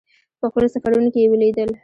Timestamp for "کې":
1.13-1.19